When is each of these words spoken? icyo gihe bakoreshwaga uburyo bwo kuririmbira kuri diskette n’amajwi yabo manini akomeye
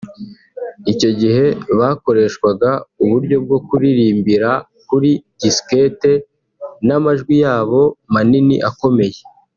icyo 0.93 1.09
gihe 1.19 1.45
bakoreshwaga 1.79 2.69
uburyo 3.03 3.35
bwo 3.45 3.57
kuririmbira 3.67 4.49
kuri 4.87 5.11
diskette 5.39 6.11
n’amajwi 6.87 7.33
yabo 7.43 7.81
manini 8.13 8.57
akomeye 8.69 9.19